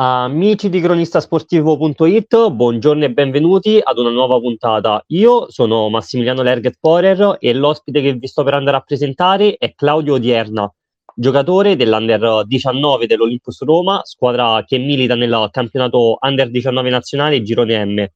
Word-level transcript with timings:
Amici 0.00 0.68
di 0.68 0.80
cronistasportivo.it, 0.80 2.50
buongiorno 2.50 3.04
e 3.04 3.10
benvenuti 3.10 3.80
ad 3.82 3.98
una 3.98 4.10
nuova 4.10 4.38
puntata. 4.38 5.02
Io 5.08 5.50
sono 5.50 5.88
Massimiliano 5.88 6.42
Lerget 6.42 6.76
Porer 6.78 7.38
e 7.40 7.52
l'ospite 7.52 8.00
che 8.00 8.12
vi 8.12 8.28
sto 8.28 8.44
per 8.44 8.54
andare 8.54 8.76
a 8.76 8.80
presentare 8.80 9.56
è 9.56 9.74
Claudio 9.74 10.14
Odierna, 10.14 10.72
giocatore 11.16 11.74
dell'Under 11.74 12.44
19 12.46 13.06
dell'Olympus 13.08 13.64
Roma, 13.64 14.00
squadra 14.04 14.62
che 14.64 14.78
milita 14.78 15.16
nel 15.16 15.48
campionato 15.50 16.16
Under 16.20 16.48
19 16.48 16.90
nazionale 16.90 17.42
Girone 17.42 17.84
M. 17.84 18.06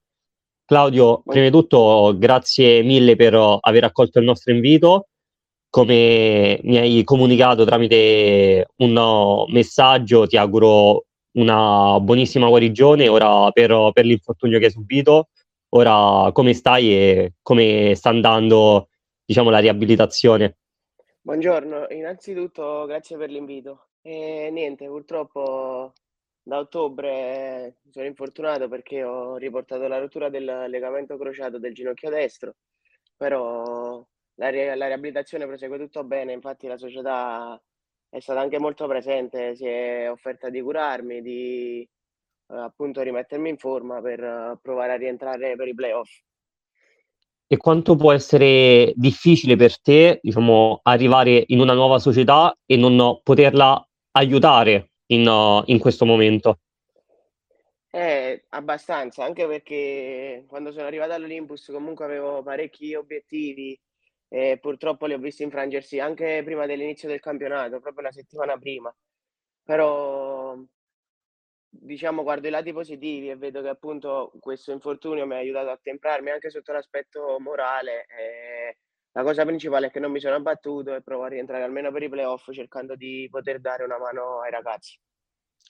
Claudio, 0.65 1.23
prima 1.25 1.47
di 1.47 1.51
tutto 1.51 2.15
grazie 2.17 2.85
mille 2.85 3.17
per 3.17 3.35
aver 3.59 3.83
accolto 3.83 4.21
il 4.21 4.25
nostro 4.25 4.53
invito. 4.53 5.09
Come 5.69 6.61
mi 6.63 6.77
hai 6.77 7.03
comunicato 7.03 7.65
tramite 7.65 8.69
un 8.77 9.47
messaggio, 9.49 10.29
ti 10.29 10.37
auguro 10.37 11.07
una 11.33 11.99
buonissima 12.01 12.49
guarigione 12.49 13.09
ora 13.09 13.51
per, 13.53 13.91
per 13.93 14.05
l'infortunio 14.05 14.59
che 14.59 14.67
hai 14.67 14.71
subito. 14.71 15.29
Ora 15.75 16.31
come 16.33 16.53
stai 16.53 16.93
e 16.93 17.35
come 17.41 17.95
sta 17.95 18.11
andando 18.11 18.89
diciamo, 19.25 19.49
la 19.49 19.59
riabilitazione? 19.59 20.59
Buongiorno, 21.21 21.87
innanzitutto 21.91 22.85
grazie 22.87 23.17
per 23.17 23.31
l'invito. 23.31 23.87
E 24.03 24.51
niente, 24.51 24.87
purtroppo 24.87 25.93
da 26.43 26.59
ottobre 26.59 27.77
sono 27.91 28.07
infortunato 28.07 28.69
perché 28.69 29.05
ho 29.05 29.37
riportato 29.37 29.87
la 29.87 29.99
rottura 29.99 30.29
del 30.29 30.67
legamento 30.69 31.17
crociato 31.17 31.59
del 31.59 31.73
ginocchio 31.73 32.11
destro, 32.11 32.57
però 33.17 34.05
la, 34.35 34.49
ri- 34.49 34.77
la 34.77 34.87
riabilitazione 34.89 35.47
prosegue 35.47 35.79
tutto 35.79 36.03
bene, 36.03 36.33
infatti 36.33 36.67
la 36.67 36.77
società 36.77 37.61
è 38.13 38.21
stata 38.21 38.41
anche 38.41 38.59
molto 38.59 38.87
presente, 38.87 39.57
si 39.57 39.65
è 39.65 40.11
offerta 40.11 40.51
di 40.51 40.61
curarmi, 40.61 41.23
di 41.23 41.81
eh, 41.81 42.55
appunto 42.55 43.01
rimettermi 43.01 43.49
in 43.49 43.57
forma 43.57 44.03
per 44.03 44.23
eh, 44.23 44.59
provare 44.61 44.93
a 44.93 44.97
rientrare 44.97 45.57
per 45.57 45.67
i 45.67 45.75
playoff. 45.75 46.11
E 47.47 47.57
quanto 47.57 47.97
può 47.97 48.13
essere 48.13 48.93
difficile 48.97 49.57
per 49.57 49.81
te, 49.81 50.19
diciamo, 50.21 50.81
arrivare 50.83 51.43
in 51.47 51.61
una 51.61 51.73
nuova 51.73 51.99
società 51.99 52.55
e 52.67 52.77
non 52.77 53.21
poterla 53.23 53.83
aiutare 54.13 54.91
in, 55.07 55.27
uh, 55.27 55.63
in 55.67 55.79
questo 55.79 56.05
momento? 56.05 56.59
Eh, 57.91 58.45
abbastanza, 58.51 59.25
anche 59.25 59.47
perché 59.47 60.45
quando 60.47 60.71
sono 60.71 60.87
arrivato 60.87 61.13
all'Olympus 61.13 61.71
comunque 61.71 62.05
avevo 62.05 62.43
parecchi 62.43 62.95
obiettivi 62.95 63.79
e 64.35 64.57
purtroppo 64.59 65.05
li 65.05 65.13
ho 65.13 65.19
visti 65.19 65.43
infrangersi 65.43 66.01
anche 66.01 66.41
prima 66.43 66.65
dell'inizio 66.65 67.07
del 67.07 67.21
campionato, 67.21 67.81
proprio 67.81 68.01
una 68.01 68.13
settimana 68.13 68.57
prima. 68.57 68.91
Però 69.63 70.57
diciamo 71.69 72.23
guardo 72.23 72.47
i 72.47 72.51
lati 72.51 72.73
positivi 72.73 73.29
e 73.29 73.37
vedo 73.37 73.61
che 73.61 73.69
appunto 73.69 74.33
questo 74.41 74.73
infortunio 74.73 75.27
mi 75.27 75.35
ha 75.35 75.37
aiutato 75.37 75.69
a 75.69 75.79
temprarmi 75.81 76.31
anche 76.31 76.49
sotto 76.49 76.73
l'aspetto 76.73 77.37
morale. 77.41 78.07
E 78.07 78.79
la 79.13 79.23
cosa 79.23 79.45
principale 79.45 79.89
è 79.89 79.91
che 79.91 80.01
non 80.01 80.11
mi 80.11 80.19
sono 80.19 80.37
abbattuto 80.37 80.95
e 80.95 81.03
provo 81.03 81.25
a 81.25 81.29
rientrare 81.29 81.65
almeno 81.65 81.93
per 81.93 82.03
i 82.03 82.09
playoff 82.09 82.51
cercando 82.53 82.97
di 82.97 83.29
poter 83.31 83.61
dare 83.61 83.85
una 83.85 83.99
mano 83.99 84.41
ai 84.41 84.51
ragazzi. 84.51 84.99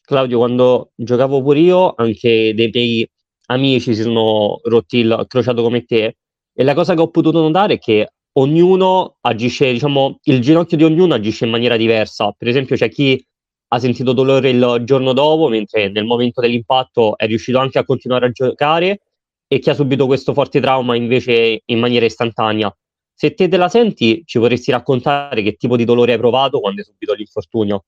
Claudio, 0.04 0.38
quando 0.38 0.92
giocavo 0.94 1.42
pure 1.42 1.58
io, 1.58 1.94
anche 1.96 2.54
dei 2.54 2.70
miei 2.72 3.10
amici 3.46 3.92
si 3.92 4.02
sono 4.02 4.60
rotti 4.62 4.98
il 4.98 5.24
crociato 5.26 5.62
come 5.62 5.84
te. 5.84 6.18
E 6.52 6.62
la 6.62 6.74
cosa 6.74 6.94
che 6.94 7.00
ho 7.00 7.10
potuto 7.10 7.40
notare 7.40 7.74
è 7.74 7.78
che 7.78 8.08
ognuno 8.34 9.16
agisce, 9.20 9.72
diciamo, 9.72 10.18
il 10.24 10.40
ginocchio 10.40 10.76
di 10.76 10.84
ognuno 10.84 11.14
agisce 11.14 11.44
in 11.44 11.50
maniera 11.50 11.76
diversa. 11.76 12.32
Per 12.32 12.48
esempio, 12.48 12.76
c'è 12.76 12.88
chi 12.88 13.24
ha 13.68 13.78
sentito 13.78 14.12
dolore 14.12 14.50
il 14.50 14.82
giorno 14.84 15.12
dopo, 15.12 15.48
mentre 15.48 15.88
nel 15.88 16.04
momento 16.04 16.40
dell'impatto 16.40 17.16
è 17.16 17.26
riuscito 17.26 17.58
anche 17.58 17.78
a 17.78 17.84
continuare 17.84 18.26
a 18.26 18.30
giocare, 18.30 19.00
e 19.46 19.58
chi 19.58 19.70
ha 19.70 19.74
subito 19.74 20.06
questo 20.06 20.32
forte 20.32 20.60
trauma 20.60 20.96
invece 20.96 21.62
in 21.64 21.78
maniera 21.78 22.06
istantanea. 22.06 22.74
Se 23.14 23.34
te 23.34 23.48
te 23.48 23.56
la 23.56 23.68
senti, 23.68 24.22
ci 24.24 24.38
vorresti 24.38 24.70
raccontare 24.70 25.42
che 25.42 25.56
tipo 25.56 25.76
di 25.76 25.84
dolore 25.84 26.12
hai 26.12 26.18
provato 26.18 26.58
quando 26.60 26.80
hai 26.80 26.86
subito 26.86 27.12
l'infortunio? 27.12 27.84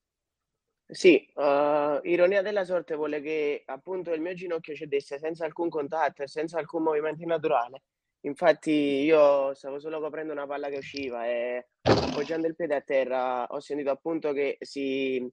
Sì, 0.87 1.27
uh, 1.35 1.99
ironia 2.03 2.43
della 2.43 2.65
sorte 2.65 2.95
vuole 2.95 3.23
che 3.23 3.63
appunto 3.65 4.13
il 4.13 4.21
mio 4.21 4.35
ginocchio 4.35 4.75
cedesse 4.75 5.19
senza 5.19 5.47
alcun 5.47 5.71
contatto 5.71 6.23
e 6.23 6.29
senza 6.29 6.59
alcun 6.59 6.83
movimento 6.83 7.25
naturale. 7.25 7.83
Infatti 8.25 8.71
io 8.71 9.53
stavo 9.55 9.79
solo 9.79 10.01
coprendo 10.01 10.33
una 10.33 10.47
palla 10.47 10.69
che 10.69 10.79
usciva 10.79 11.27
e 11.27 11.69
appoggiando 11.83 12.47
il 12.47 12.57
piede 12.57 12.75
a 12.75 12.81
terra 12.81 13.45
ho 13.47 13.61
sentito 13.61 13.91
appunto 13.91 14.33
che 14.33 14.57
si, 14.61 15.31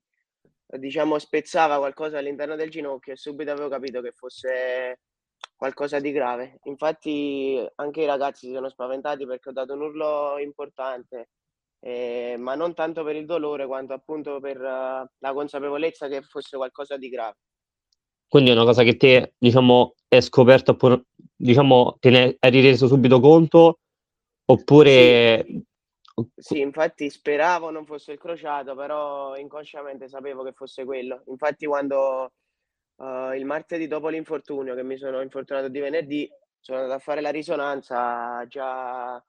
diciamo, 0.67 1.17
spezzava 1.17 1.77
qualcosa 1.77 2.17
all'interno 2.17 2.57
del 2.57 2.69
ginocchio 2.69 3.13
e 3.13 3.15
subito 3.15 3.51
avevo 3.51 3.69
capito 3.69 4.01
che 4.01 4.11
fosse 4.11 4.99
qualcosa 5.55 5.99
di 5.99 6.11
grave. 6.11 6.59
Infatti 6.63 7.65
anche 7.75 8.01
i 8.01 8.05
ragazzi 8.05 8.47
si 8.47 8.53
sono 8.53 8.67
spaventati 8.67 9.25
perché 9.25 9.49
ho 9.49 9.53
dato 9.53 9.73
un 9.73 9.81
urlo 9.81 10.37
importante, 10.39 11.29
eh, 11.79 12.35
ma 12.37 12.55
non 12.55 12.73
tanto 12.73 13.05
per 13.05 13.15
il 13.15 13.25
dolore 13.25 13.67
quanto 13.67 13.93
appunto 13.93 14.41
per 14.41 14.57
uh, 14.57 15.07
la 15.17 15.33
consapevolezza 15.33 16.09
che 16.09 16.21
fosse 16.23 16.57
qualcosa 16.57 16.97
di 16.97 17.07
grave. 17.07 17.37
Quindi 18.31 18.51
è 18.51 18.53
una 18.53 18.63
cosa 18.63 18.83
che 18.83 18.95
te, 18.95 19.33
diciamo, 19.37 19.95
è 20.07 20.21
scoperto, 20.21 20.77
diciamo, 21.35 21.97
te 21.99 22.09
ne 22.11 22.37
eri 22.39 22.61
reso 22.61 22.87
subito 22.87 23.19
conto, 23.19 23.79
oppure... 24.45 25.43
Sì. 25.45 25.65
Sì, 26.37 26.59
infatti 26.61 27.09
speravo 27.09 27.71
non 27.71 27.85
fosse 27.85 28.13
il 28.13 28.19
crociato, 28.19 28.73
però 28.73 29.35
inconsciamente 29.35 30.07
sapevo 30.07 30.43
che 30.43 30.53
fosse 30.53 30.85
quello. 30.85 31.23
Infatti 31.27 31.65
quando 31.65 32.31
uh, 32.95 33.33
il 33.33 33.43
martedì 33.43 33.87
dopo 33.87 34.07
l'infortunio, 34.07 34.75
che 34.75 34.83
mi 34.83 34.97
sono 34.97 35.19
infortunato 35.19 35.67
di 35.67 35.79
venerdì, 35.79 36.29
sono 36.57 36.77
andato 36.77 36.99
a 36.99 37.03
fare 37.03 37.19
la 37.19 37.31
risonanza, 37.31 38.45
già 38.47 39.21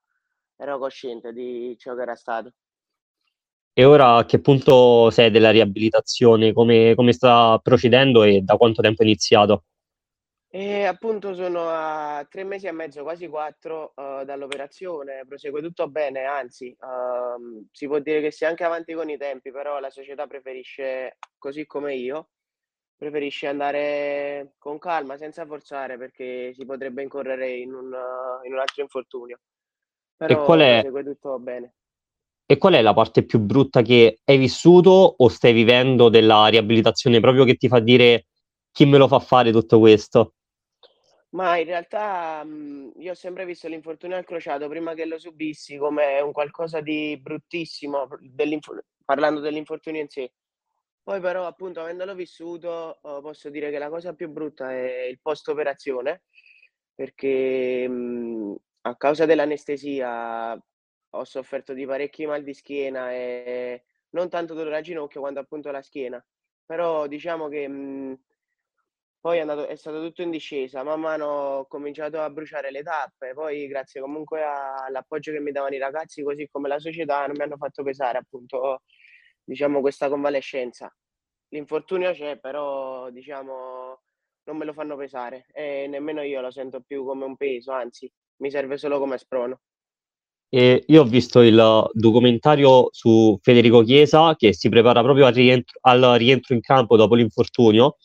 ero 0.56 0.78
cosciente 0.78 1.32
di 1.32 1.74
ciò 1.76 1.96
che 1.96 2.02
era 2.02 2.14
stato. 2.14 2.52
E 3.74 3.84
ora 3.84 4.16
a 4.16 4.24
che 4.26 4.38
punto 4.40 5.08
sei 5.10 5.30
della 5.30 5.50
riabilitazione? 5.50 6.52
Come, 6.52 6.94
come 6.94 7.12
sta 7.12 7.58
procedendo 7.62 8.22
e 8.22 8.42
da 8.42 8.56
quanto 8.56 8.82
tempo 8.82 9.02
è 9.02 9.06
iniziato? 9.06 9.64
E 10.54 10.84
appunto 10.84 11.32
sono 11.32 11.70
a 11.70 12.26
tre 12.28 12.44
mesi 12.44 12.66
e 12.66 12.72
mezzo, 12.72 13.02
quasi 13.02 13.26
quattro, 13.28 13.94
uh, 13.96 14.22
dall'operazione, 14.22 15.24
prosegue 15.26 15.62
tutto 15.62 15.88
bene, 15.88 16.24
anzi, 16.24 16.76
uh, 16.78 17.66
si 17.72 17.86
può 17.86 17.98
dire 18.00 18.20
che 18.20 18.30
sia 18.30 18.48
anche 18.48 18.62
avanti 18.62 18.92
con 18.92 19.08
i 19.08 19.16
tempi, 19.16 19.50
però 19.50 19.80
la 19.80 19.88
società 19.88 20.26
preferisce, 20.26 21.16
così 21.38 21.64
come 21.64 21.94
io, 21.94 22.28
preferisce 22.94 23.46
andare 23.46 24.52
con 24.58 24.78
calma, 24.78 25.16
senza 25.16 25.46
forzare, 25.46 25.96
perché 25.96 26.52
si 26.52 26.66
potrebbe 26.66 27.02
incorrere 27.02 27.52
in 27.52 27.72
un, 27.72 27.86
uh, 27.86 28.46
in 28.46 28.52
un 28.52 28.58
altro 28.58 28.82
infortunio. 28.82 29.40
Però 30.14 30.42
e 30.42 30.44
qual 30.44 30.60
è, 30.60 30.80
prosegue 30.82 31.02
tutto 31.02 31.38
bene. 31.38 31.76
E 32.52 32.58
qual 32.58 32.74
è 32.74 32.82
la 32.82 32.92
parte 32.92 33.24
più 33.24 33.38
brutta 33.38 33.80
che 33.80 34.18
hai 34.24 34.36
vissuto 34.36 34.90
o 34.90 35.28
stai 35.30 35.54
vivendo 35.54 36.10
della 36.10 36.48
riabilitazione, 36.48 37.18
proprio 37.18 37.44
che 37.44 37.54
ti 37.54 37.66
fa 37.66 37.80
dire 37.80 38.26
chi 38.70 38.84
me 38.84 38.98
lo 38.98 39.08
fa 39.08 39.20
fare 39.20 39.50
tutto 39.50 39.78
questo? 39.78 40.34
Ma 41.30 41.56
in 41.56 41.64
realtà 41.64 42.44
mh, 42.44 42.92
io 42.98 43.12
ho 43.12 43.14
sempre 43.14 43.46
visto 43.46 43.68
l'infortunio 43.68 44.18
al 44.18 44.26
crociato 44.26 44.68
prima 44.68 44.92
che 44.92 45.06
lo 45.06 45.18
subissi 45.18 45.78
come 45.78 46.20
un 46.20 46.32
qualcosa 46.32 46.82
di 46.82 47.18
bruttissimo, 47.18 48.06
parlando 49.02 49.40
dell'infortunio 49.40 50.02
in 50.02 50.08
sé. 50.10 50.34
Poi 51.02 51.20
però 51.20 51.46
appunto 51.46 51.80
avendolo 51.80 52.14
vissuto 52.14 52.98
uh, 53.00 53.22
posso 53.22 53.48
dire 53.48 53.70
che 53.70 53.78
la 53.78 53.88
cosa 53.88 54.12
più 54.12 54.28
brutta 54.28 54.70
è 54.72 55.04
il 55.04 55.18
post 55.22 55.48
operazione 55.48 56.24
perché 56.94 57.88
mh, 57.88 58.56
a 58.82 58.94
causa 58.96 59.24
dell'anestesia 59.24 60.62
ho 61.14 61.24
sofferto 61.24 61.72
di 61.74 61.86
parecchi 61.86 62.26
mal 62.26 62.42
di 62.42 62.54
schiena 62.54 63.12
e 63.12 63.84
non 64.10 64.28
tanto 64.28 64.54
dolore 64.54 64.76
al 64.76 64.82
ginocchio 64.82 65.20
quanto 65.20 65.40
appunto 65.40 65.70
la 65.70 65.82
schiena. 65.82 66.24
Però 66.64 67.06
diciamo 67.06 67.48
che 67.48 67.68
mh, 67.68 68.20
poi 69.20 69.38
è, 69.38 69.40
andato, 69.40 69.66
è 69.68 69.76
stato 69.76 70.02
tutto 70.02 70.22
in 70.22 70.30
discesa, 70.30 70.82
man 70.82 71.00
mano 71.00 71.26
ho 71.26 71.66
cominciato 71.66 72.20
a 72.20 72.28
bruciare 72.30 72.72
le 72.72 72.82
tappe, 72.82 73.34
poi 73.34 73.68
grazie 73.68 74.00
comunque 74.00 74.42
all'appoggio 74.42 75.30
che 75.30 75.38
mi 75.40 75.52
davano 75.52 75.74
i 75.76 75.78
ragazzi, 75.78 76.22
così 76.24 76.48
come 76.50 76.66
la 76.68 76.80
società, 76.80 77.26
non 77.26 77.36
mi 77.36 77.44
hanno 77.44 77.56
fatto 77.56 77.84
pesare 77.84 78.18
appunto 78.18 78.82
diciamo 79.44 79.80
questa 79.80 80.08
convalescenza. 80.08 80.92
L'infortunio 81.48 82.12
c'è, 82.12 82.38
però 82.40 83.10
diciamo 83.10 84.02
non 84.44 84.56
me 84.56 84.64
lo 84.64 84.72
fanno 84.72 84.96
pesare 84.96 85.46
e 85.52 85.86
nemmeno 85.88 86.22
io 86.22 86.40
lo 86.40 86.50
sento 86.50 86.80
più 86.82 87.04
come 87.04 87.24
un 87.24 87.36
peso, 87.36 87.70
anzi 87.72 88.12
mi 88.38 88.50
serve 88.50 88.76
solo 88.76 88.98
come 88.98 89.18
sprono. 89.18 89.60
E 90.54 90.84
io 90.86 91.00
ho 91.00 91.04
visto 91.04 91.40
il 91.40 91.88
documentario 91.94 92.88
su 92.90 93.38
Federico 93.40 93.80
Chiesa 93.82 94.36
che 94.36 94.52
si 94.52 94.68
prepara 94.68 95.02
proprio 95.02 95.24
al 95.24 95.32
rientro, 95.32 95.78
al 95.80 96.02
rientro 96.18 96.54
in 96.54 96.60
campo 96.60 96.96
dopo 96.96 97.14
l'infortunio. 97.14 97.96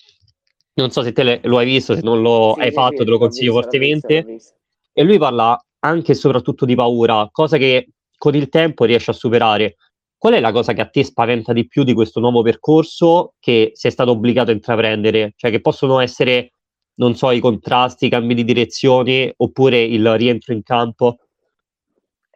Non 0.75 0.89
so 0.91 1.01
se 1.01 1.11
te 1.11 1.23
le, 1.23 1.39
lo 1.43 1.57
hai 1.57 1.65
visto, 1.65 1.93
se 1.93 2.01
non 2.03 2.21
lo 2.21 2.53
sì, 2.55 2.61
hai 2.61 2.69
sì, 2.69 2.73
fatto, 2.73 2.97
sì, 2.99 3.03
te 3.03 3.09
lo 3.09 3.17
consiglio 3.17 3.51
visto, 3.51 3.61
fortemente. 3.63 4.13
L'ho 4.13 4.15
visto, 4.15 4.29
l'ho 4.29 4.33
visto. 4.33 4.55
E 4.93 5.03
lui 5.03 5.17
parla 5.17 5.61
anche 5.79 6.13
e 6.13 6.15
soprattutto 6.15 6.63
di 6.63 6.75
paura, 6.75 7.27
cosa 7.33 7.57
che 7.57 7.89
con 8.17 8.33
il 8.33 8.47
tempo 8.47 8.85
riesce 8.85 9.11
a 9.11 9.13
superare. 9.13 9.75
qual 10.17 10.33
è 10.33 10.39
la 10.39 10.51
cosa 10.51 10.73
che 10.73 10.81
a 10.81 10.87
te 10.87 11.03
spaventa 11.03 11.53
di 11.53 11.67
più 11.67 11.83
di 11.83 11.93
questo 11.93 12.19
nuovo 12.19 12.41
percorso 12.41 13.33
che 13.39 13.71
sei 13.73 13.91
stato 13.91 14.11
obbligato 14.11 14.51
a 14.51 14.53
intraprendere? 14.53 15.33
Cioè 15.35 15.51
che 15.51 15.61
possono 15.61 15.99
essere, 15.99 16.53
non 16.95 17.15
so, 17.15 17.29
i 17.31 17.39
contrasti, 17.39 18.05
i 18.05 18.09
cambi 18.09 18.33
di 18.33 18.43
direzione 18.43 19.33
oppure 19.35 19.81
il 19.81 20.17
rientro 20.17 20.53
in 20.53 20.63
campo? 20.63 21.17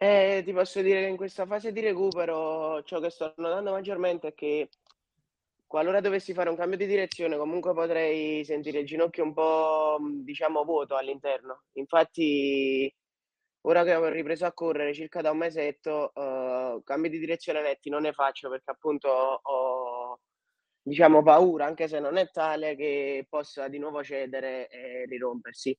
Eh, 0.02 0.42
ti 0.44 0.52
posso 0.52 0.82
dire 0.82 1.00
che 1.00 1.06
in 1.06 1.16
questa 1.16 1.46
fase 1.46 1.70
di 1.70 1.78
recupero 1.78 2.82
ciò 2.82 2.98
che 2.98 3.08
sto 3.08 3.34
notando 3.36 3.70
maggiormente 3.70 4.28
è 4.28 4.34
che 4.34 4.68
qualora 5.64 6.00
dovessi 6.00 6.32
fare 6.34 6.50
un 6.50 6.56
cambio 6.56 6.76
di 6.76 6.86
direzione 6.86 7.36
comunque 7.36 7.72
potrei 7.72 8.44
sentire 8.44 8.80
il 8.80 8.86
ginocchio 8.86 9.22
un 9.22 9.32
po', 9.32 9.98
diciamo, 10.24 10.64
vuoto 10.64 10.96
all'interno. 10.96 11.66
Infatti 11.74 12.92
ora 13.60 13.84
che 13.84 13.94
ho 13.94 14.08
ripreso 14.08 14.44
a 14.44 14.52
correre 14.52 14.92
circa 14.92 15.20
da 15.20 15.30
un 15.30 15.38
mesetto, 15.38 16.10
uh, 16.12 16.82
cambi 16.82 17.08
di 17.08 17.20
direzione 17.20 17.62
netti 17.62 17.88
non 17.88 18.02
ne 18.02 18.12
faccio 18.12 18.50
perché 18.50 18.72
appunto 18.72 19.08
ho, 19.08 20.18
diciamo, 20.82 21.22
paura, 21.22 21.66
anche 21.66 21.86
se 21.86 22.00
non 22.00 22.16
è 22.16 22.28
tale, 22.32 22.74
che 22.74 23.24
possa 23.28 23.68
di 23.68 23.78
nuovo 23.78 24.02
cedere 24.02 24.66
e 24.66 25.04
rirompersi. 25.06 25.78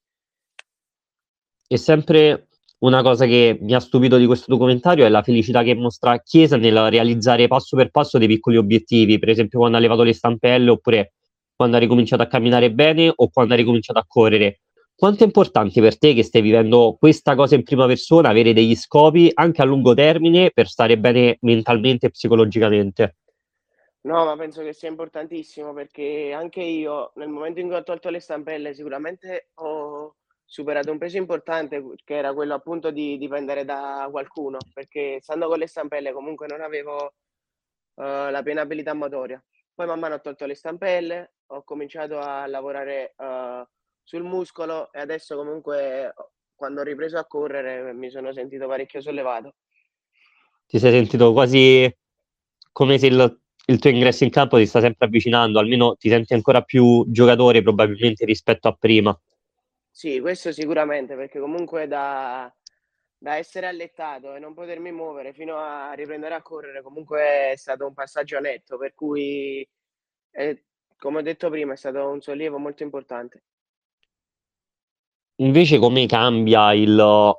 E 1.67 1.77
sempre 1.77 2.47
una 2.83 3.01
cosa 3.01 3.25
che 3.25 3.57
mi 3.61 3.73
ha 3.73 3.79
stupito 3.79 4.17
di 4.17 4.25
questo 4.25 4.45
documentario 4.49 5.05
è 5.05 5.09
la 5.09 5.23
felicità 5.23 5.63
che 5.63 5.73
mostra 5.73 6.19
Chiesa 6.19 6.57
nel 6.57 6.89
realizzare 6.89 7.47
passo 7.47 7.77
per 7.77 7.89
passo 7.89 8.17
dei 8.17 8.27
piccoli 8.27 8.57
obiettivi, 8.57 9.19
per 9.19 9.29
esempio 9.29 9.59
quando 9.59 9.77
ha 9.77 9.79
levato 9.79 10.03
le 10.03 10.13
stampelle 10.13 10.69
oppure 10.69 11.13
quando 11.55 11.77
ha 11.77 11.79
ricominciato 11.79 12.23
a 12.23 12.27
camminare 12.27 12.71
bene 12.71 13.11
o 13.13 13.29
quando 13.29 13.53
ha 13.53 13.57
ricominciato 13.57 13.99
a 13.99 14.05
correre. 14.05 14.59
Quanto 14.95 15.23
è 15.23 15.25
importante 15.25 15.79
per 15.79 15.97
te 15.97 16.13
che 16.13 16.23
stai 16.23 16.41
vivendo 16.41 16.97
questa 16.99 17.35
cosa 17.35 17.55
in 17.55 17.63
prima 17.63 17.85
persona, 17.87 18.29
avere 18.29 18.53
degli 18.53 18.75
scopi 18.75 19.31
anche 19.33 19.61
a 19.61 19.65
lungo 19.65 19.93
termine 19.93 20.51
per 20.51 20.67
stare 20.67 20.97
bene 20.97 21.37
mentalmente 21.41 22.07
e 22.07 22.09
psicologicamente? 22.09 23.15
No, 24.01 24.25
ma 24.25 24.35
penso 24.35 24.61
che 24.61 24.73
sia 24.73 24.89
importantissimo 24.89 25.73
perché 25.73 26.33
anche 26.33 26.61
io 26.61 27.13
nel 27.15 27.29
momento 27.29 27.61
in 27.61 27.67
cui 27.67 27.77
ho 27.77 27.83
tolto 27.83 28.09
le 28.09 28.19
stampelle 28.19 28.73
sicuramente 28.73 29.51
ho 29.55 30.15
superato 30.45 30.91
un 30.91 30.97
peso 30.97 31.17
importante 31.17 31.83
che 32.03 32.15
era 32.15 32.33
quello 32.33 32.53
appunto 32.53 32.91
di 32.91 33.17
dipendere 33.17 33.65
da 33.65 34.07
qualcuno 34.11 34.57
perché 34.73 35.19
stando 35.21 35.47
con 35.47 35.57
le 35.57 35.67
stampelle 35.67 36.11
comunque 36.11 36.47
non 36.47 36.61
avevo 36.61 37.13
uh, 37.95 38.29
la 38.29 38.41
piena 38.43 38.61
abilità 38.61 38.93
motoria. 38.93 39.43
Poi 39.73 39.87
man 39.87 39.99
mano 39.99 40.15
ho 40.15 40.21
tolto 40.21 40.45
le 40.45 40.55
stampelle, 40.55 41.33
ho 41.47 41.63
cominciato 41.63 42.19
a 42.19 42.45
lavorare 42.45 43.15
uh, 43.17 43.65
sul 44.03 44.23
muscolo 44.23 44.91
e 44.91 44.99
adesso 44.99 45.35
comunque 45.35 46.13
quando 46.53 46.81
ho 46.81 46.83
ripreso 46.83 47.17
a 47.17 47.25
correre 47.25 47.93
mi 47.93 48.09
sono 48.09 48.31
sentito 48.31 48.67
parecchio 48.67 49.01
sollevato. 49.01 49.55
Ti 50.67 50.79
sei 50.79 50.91
sentito 50.91 51.33
quasi 51.33 51.91
come 52.71 52.97
se 52.97 53.07
il, 53.07 53.41
il 53.65 53.79
tuo 53.79 53.89
ingresso 53.89 54.23
in 54.23 54.29
campo 54.29 54.57
ti 54.57 54.65
sta 54.65 54.79
sempre 54.79 55.05
avvicinando, 55.05 55.59
almeno 55.59 55.95
ti 55.95 56.09
senti 56.09 56.33
ancora 56.33 56.61
più 56.61 57.05
giocatore 57.07 57.61
probabilmente 57.61 58.25
rispetto 58.25 58.67
a 58.67 58.73
prima. 58.73 59.17
Sì, 59.95 60.19
questo 60.19 60.51
sicuramente, 60.51 61.15
perché 61.15 61.39
comunque 61.39 61.85
da, 61.85 62.51
da 63.15 63.35
essere 63.35 63.67
allettato 63.67 64.33
e 64.33 64.39
non 64.39 64.55
potermi 64.55 64.91
muovere 64.91 65.33
fino 65.33 65.57
a 65.57 65.93
riprendere 65.93 66.33
a 66.33 66.41
correre, 66.41 66.81
comunque 66.81 67.51
è 67.51 67.55
stato 67.55 67.85
un 67.85 67.93
passaggio 67.93 68.39
netto, 68.39 68.79
per 68.79 68.95
cui, 68.95 69.65
è, 70.31 70.59
come 70.97 71.19
ho 71.19 71.21
detto 71.21 71.51
prima, 71.51 71.73
è 71.73 71.75
stato 71.75 72.09
un 72.09 72.21
sollievo 72.21 72.57
molto 72.57 72.81
importante. 72.81 73.43
Invece 75.41 75.77
come 75.77 76.07
cambia 76.07 76.73
il, 76.73 77.33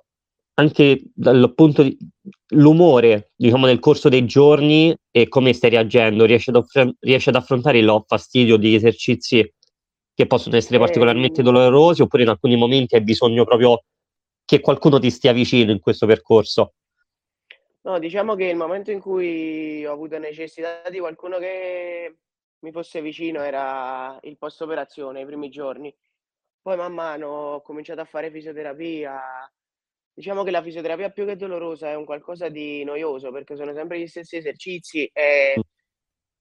anche 0.55 1.03
dal 1.13 1.53
punto 1.55 1.83
di 1.83 1.99
l'umore, 2.51 3.33
diciamo, 3.35 3.67
nel 3.67 3.81
corso 3.81 4.09
dei 4.09 4.27
giorni 4.27 4.95
e 5.11 5.27
come 5.27 5.53
stai 5.53 5.71
reagendo? 5.71 6.25
Riesci 6.25 6.51
ad, 6.51 6.57
offre, 6.57 6.95
riesci 7.01 7.31
ad 7.31 7.35
affrontare 7.35 7.79
il 7.79 8.05
fastidio 8.07 8.57
di 8.57 8.77
esercizi 8.77 9.53
che 10.15 10.27
possono 10.27 10.57
essere 10.57 10.79
particolarmente 10.79 11.41
eh, 11.41 11.45
dolorosi 11.45 12.03
oppure 12.03 12.23
in 12.23 12.29
alcuni 12.29 12.57
momenti 12.57 12.95
hai 12.95 13.03
bisogno 13.03 13.45
proprio 13.45 13.83
che 14.45 14.61
qualcuno 14.61 14.99
ti 14.99 15.11
stia 15.11 15.33
vicino 15.33 15.73
in 15.73 15.81
questo 15.81 16.07
percorso? 16.07 16.75
No, 17.83 17.99
diciamo 17.99 18.35
che 18.35 18.45
il 18.45 18.57
momento 18.57 18.91
in 18.91 19.01
cui 19.01 19.85
ho 19.85 19.93
avuto 19.93 20.19
necessità 20.19 20.89
di 20.89 20.99
qualcuno 20.99 21.39
che 21.39 22.17
mi 22.61 22.73
fosse 22.73 23.03
vicino 23.03 23.43
era 23.43 24.19
il 24.23 24.39
post 24.39 24.63
operazione, 24.63 25.21
i 25.21 25.27
primi 25.27 25.51
giorni. 25.51 25.95
Poi 26.63 26.77
man 26.77 26.95
mano 26.95 27.29
ho 27.29 27.61
cominciato 27.61 28.01
a 28.01 28.07
fare 28.07 28.31
fisioterapia. 28.31 29.21
Diciamo 30.15 30.45
che 30.45 30.51
la 30.51 30.63
fisioterapia 30.63 31.11
più 31.11 31.27
che 31.27 31.37
dolorosa 31.37 31.91
è 31.91 31.95
un 31.95 32.07
qualcosa 32.07 32.49
di 32.49 32.85
noioso 32.85 33.31
perché 33.33 33.57
sono 33.57 33.75
sempre 33.75 34.01
gli 34.01 34.07
stessi 34.07 34.37
esercizi 34.37 35.11
e 35.13 35.55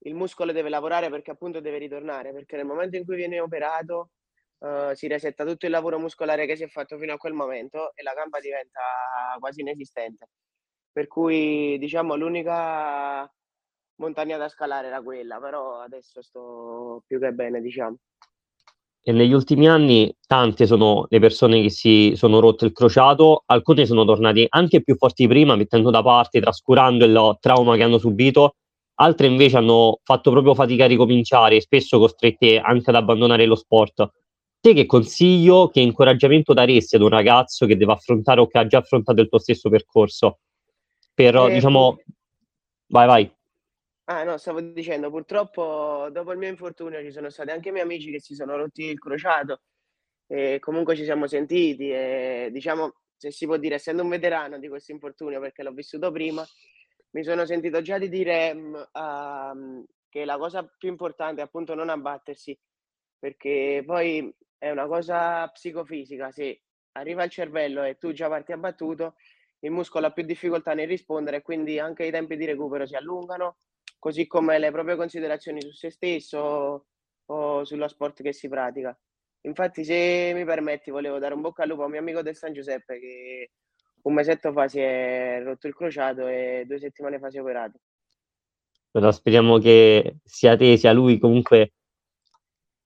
il 0.05 0.15
muscolo 0.15 0.51
deve 0.51 0.69
lavorare 0.69 1.09
perché 1.09 1.31
appunto 1.31 1.59
deve 1.59 1.77
ritornare, 1.77 2.31
perché 2.33 2.55
nel 2.55 2.65
momento 2.65 2.97
in 2.97 3.05
cui 3.05 3.15
viene 3.15 3.39
operato 3.39 4.09
uh, 4.59 4.93
si 4.93 5.07
resetta 5.07 5.45
tutto 5.45 5.65
il 5.65 5.71
lavoro 5.71 5.99
muscolare 5.99 6.45
che 6.45 6.55
si 6.55 6.63
è 6.63 6.67
fatto 6.67 6.97
fino 6.97 7.13
a 7.13 7.17
quel 7.17 7.33
momento 7.33 7.91
e 7.95 8.03
la 8.03 8.13
gamba 8.13 8.39
diventa 8.39 8.79
quasi 9.39 9.61
inesistente. 9.61 10.29
Per 10.91 11.07
cui 11.07 11.77
diciamo 11.79 12.15
l'unica 12.15 13.31
montagna 13.95 14.37
da 14.37 14.49
scalare 14.49 14.87
era 14.87 15.01
quella, 15.01 15.39
però 15.39 15.79
adesso 15.79 16.21
sto 16.21 17.03
più 17.07 17.19
che 17.19 17.31
bene, 17.31 17.61
diciamo. 17.61 17.97
E 19.05 19.11
negli 19.11 19.33
ultimi 19.33 19.67
anni 19.67 20.15
tante 20.25 20.65
sono 20.65 21.07
le 21.09 21.19
persone 21.19 21.61
che 21.61 21.69
si 21.69 22.13
sono 22.15 22.39
rotte 22.39 22.65
il 22.65 22.71
crociato, 22.71 23.43
alcune 23.47 23.85
sono 23.85 24.05
tornate 24.05 24.45
anche 24.47 24.81
più 24.81 24.95
forti 24.95 25.27
prima, 25.27 25.57
mettendo 25.57 25.89
da 25.89 26.01
parte, 26.01 26.39
trascurando 26.39 27.03
il 27.03 27.37
trauma 27.41 27.75
che 27.75 27.83
hanno 27.83 27.97
subito, 27.97 28.55
altre 28.95 29.27
invece 29.27 29.57
hanno 29.57 29.99
fatto 30.03 30.31
proprio 30.31 30.53
fatica 30.53 30.85
a 30.85 30.87
ricominciare, 30.87 31.61
spesso 31.61 31.99
costrette 31.99 32.59
anche 32.59 32.89
ad 32.89 32.95
abbandonare 32.95 33.45
lo 33.45 33.55
sport. 33.55 34.11
Te 34.59 34.73
che 34.73 34.85
consiglio, 34.85 35.67
che 35.67 35.81
incoraggiamento 35.81 36.53
daresti 36.53 36.95
ad 36.95 37.01
un 37.01 37.09
ragazzo 37.09 37.65
che 37.65 37.75
deve 37.75 37.93
affrontare 37.93 38.39
o 38.39 38.47
che 38.47 38.57
ha 38.59 38.67
già 38.67 38.77
affrontato 38.77 39.21
il 39.21 39.27
tuo 39.27 39.39
stesso 39.39 39.69
percorso? 39.69 40.39
Per, 41.13 41.35
eh, 41.35 41.53
diciamo, 41.53 41.99
vai, 42.87 43.07
vai. 43.07 43.31
Ah 44.05 44.23
no, 44.23 44.37
stavo 44.37 44.59
dicendo, 44.59 45.09
purtroppo 45.09 46.09
dopo 46.11 46.31
il 46.31 46.37
mio 46.37 46.49
infortunio 46.49 47.01
ci 47.01 47.11
sono 47.11 47.29
stati 47.29 47.51
anche 47.51 47.71
miei 47.71 47.83
amici 47.83 48.11
che 48.11 48.19
si 48.19 48.35
sono 48.35 48.57
rotti 48.57 48.83
il 48.83 48.99
crociato 48.99 49.61
e 50.27 50.59
comunque 50.59 50.95
ci 50.95 51.03
siamo 51.03 51.25
sentiti 51.25 51.89
e 51.89 52.49
diciamo, 52.51 52.95
se 53.15 53.31
si 53.31 53.45
può 53.45 53.55
dire, 53.57 53.75
essendo 53.75 54.03
un 54.03 54.09
veterano 54.09 54.59
di 54.59 54.67
questo 54.67 54.91
infortunio 54.91 55.39
perché 55.39 55.63
l'ho 55.63 55.71
vissuto 55.71 56.11
prima, 56.11 56.45
mi 57.13 57.23
sono 57.23 57.45
sentito 57.45 57.81
già 57.81 57.97
di 57.97 58.09
dire 58.09 58.51
um, 58.51 59.83
che 60.09 60.25
la 60.25 60.37
cosa 60.37 60.63
più 60.63 60.89
importante 60.89 61.41
è 61.41 61.43
appunto 61.43 61.75
non 61.75 61.89
abbattersi, 61.89 62.57
perché 63.17 63.83
poi 63.85 64.33
è 64.57 64.69
una 64.71 64.87
cosa 64.87 65.47
psicofisica, 65.47 66.31
se 66.31 66.61
arriva 66.93 67.23
il 67.23 67.29
cervello 67.29 67.83
e 67.83 67.97
tu 67.97 68.11
già 68.13 68.27
parti 68.27 68.51
abbattuto, 68.51 69.15
il 69.59 69.71
muscolo 69.71 70.07
ha 70.07 70.11
più 70.11 70.23
difficoltà 70.23 70.73
nel 70.73 70.87
rispondere, 70.87 71.41
quindi 71.41 71.79
anche 71.79 72.05
i 72.05 72.11
tempi 72.11 72.35
di 72.35 72.45
recupero 72.45 72.85
si 72.85 72.95
allungano 72.95 73.57
così 73.99 74.27
come 74.27 74.59
le 74.59 74.71
proprie 74.71 74.95
considerazioni 74.95 75.61
su 75.61 75.71
se 75.71 75.89
stesso 75.89 76.87
o 77.25 77.63
sullo 77.63 77.87
sport 77.87 78.21
che 78.21 78.33
si 78.33 78.49
pratica. 78.49 78.97
Infatti, 79.45 79.83
se 79.85 80.31
mi 80.33 80.43
permetti, 80.45 80.91
volevo 80.91 81.19
dare 81.19 81.33
un 81.33 81.41
bocca 81.41 81.63
al 81.63 81.69
lupo 81.69 81.83
a 81.83 81.89
mio 81.89 81.99
amico 81.99 82.21
del 82.21 82.35
San 82.35 82.53
Giuseppe 82.53 82.99
che 82.99 83.51
un 84.03 84.13
mesetto 84.13 84.51
fa 84.51 84.67
si 84.67 84.79
è 84.79 85.41
rotto 85.43 85.67
il 85.67 85.75
crociato 85.75 86.27
e 86.27 86.63
due 86.67 86.79
settimane 86.79 87.19
fa 87.19 87.29
si 87.29 87.37
è 87.37 87.41
operato. 87.41 87.79
Allora, 88.91 89.11
speriamo 89.11 89.57
che 89.57 90.17
sia 90.23 90.55
te 90.55 90.77
sia 90.77 90.91
lui 90.91 91.17
comunque 91.17 91.73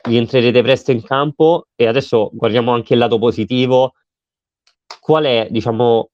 rientrerete 0.07 0.61
presto 0.61 0.91
in 0.91 1.03
campo 1.03 1.67
e 1.75 1.85
adesso 1.87 2.29
guardiamo 2.33 2.71
anche 2.71 2.93
il 2.93 2.99
lato 2.99 3.19
positivo. 3.19 3.93
Qual 4.99 5.25
è, 5.25 5.47
diciamo, 5.49 6.09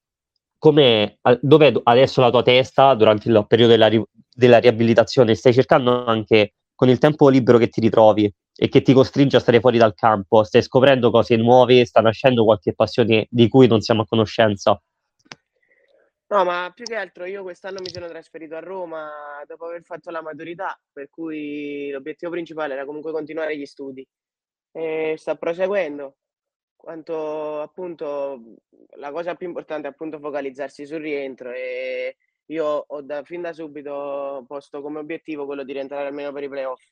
come 0.58 1.20
dove 1.42 1.80
adesso 1.84 2.22
la 2.22 2.32
tua 2.32 2.42
testa 2.42 2.94
durante 2.96 3.30
il 3.30 3.46
periodo 3.48 3.72
della, 3.72 3.90
della 4.34 4.58
riabilitazione? 4.60 5.36
Stai 5.36 5.54
cercando 5.54 6.06
anche 6.06 6.54
con 6.74 6.90
il 6.90 6.98
tempo 6.98 7.30
libero 7.30 7.58
che 7.58 7.68
ti 7.68 7.82
ritrovi 7.82 8.34
e 8.56 8.70
che 8.70 8.82
ti 8.82 8.94
costringe 8.94 9.38
a 9.38 9.40
stare 9.40 9.60
fuori 9.60 9.78
dal 9.78 9.94
campo, 9.94 10.44
stai 10.44 10.62
scoprendo 10.62 11.12
cose 11.12 11.36
nuove, 11.36 11.86
sta 11.86 12.02
nascendo 12.02 12.44
qualche 12.44 12.74
passione 12.74 13.28
di 13.30 13.48
cui 13.48 13.68
non 13.68 13.82
siamo 13.82 14.02
a 14.04 14.06
conoscenza? 14.06 14.82
No, 16.34 16.44
ma 16.44 16.72
più 16.74 16.84
che 16.86 16.96
altro 16.96 17.26
io 17.26 17.44
quest'anno 17.44 17.80
mi 17.80 17.92
sono 17.92 18.08
trasferito 18.08 18.56
a 18.56 18.60
Roma 18.60 19.08
dopo 19.46 19.66
aver 19.66 19.84
fatto 19.84 20.10
la 20.10 20.24
maturità, 20.24 20.82
per 20.92 21.08
cui 21.08 21.92
l'obiettivo 21.92 22.32
principale 22.32 22.74
era 22.74 22.86
comunque 22.86 23.12
continuare 23.12 23.56
gli 23.56 23.68
studi. 23.68 24.04
E 24.72 25.14
sta 25.16 25.36
proseguendo 25.36 26.16
quanto 26.76 27.62
appunto 27.62 28.58
la 28.96 29.12
cosa 29.12 29.36
più 29.36 29.46
importante 29.46 29.88
è 29.88 29.92
appunto 29.92 30.18
focalizzarsi 30.18 30.88
sul 30.88 31.02
rientro 31.02 31.52
e 31.52 32.18
io 32.48 32.84
ho 32.88 33.02
da, 33.04 33.22
fin 33.22 33.42
da 33.42 33.54
subito 33.54 34.44
posto 34.48 34.82
come 34.82 34.98
obiettivo 34.98 35.46
quello 35.46 35.64
di 35.64 35.74
rientrare 35.74 36.08
almeno 36.08 36.32
per 36.32 36.44
i 36.44 36.50
playoff. 36.50 36.84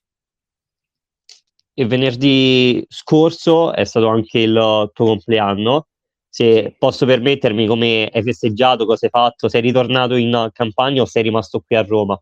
Il 1.74 1.88
venerdì 1.88 2.86
scorso 2.88 3.74
è 3.74 3.86
stato 3.86 4.08
anche 4.08 4.38
il 4.38 4.90
tuo 4.94 5.06
compleanno. 5.06 5.88
Se 6.34 6.74
posso 6.80 7.06
permettermi, 7.06 7.68
come 7.68 8.10
hai 8.10 8.24
festeggiato, 8.24 8.86
cosa 8.86 9.06
hai 9.06 9.12
fatto? 9.12 9.50
Sei 9.50 9.60
ritornato 9.60 10.16
in 10.16 10.50
campagna 10.54 11.02
o 11.02 11.06
sei 11.06 11.24
rimasto 11.24 11.60
qui 11.60 11.76
a 11.76 11.82
Roma? 11.82 12.18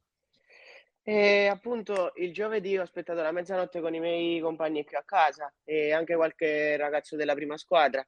E 1.04 1.46
appunto 1.46 2.14
il 2.16 2.34
giovedì 2.34 2.76
ho 2.76 2.82
aspettato 2.82 3.22
la 3.22 3.32
mezzanotte 3.32 3.80
con 3.82 3.94
i 3.94 4.00
miei 4.00 4.40
compagni 4.40 4.84
qui 4.84 4.96
a 4.96 5.04
casa 5.06 5.54
e 5.64 5.94
anche 5.94 6.16
qualche 6.16 6.76
ragazzo 6.76 7.16
della 7.16 7.36
prima 7.36 7.56
squadra 7.56 8.04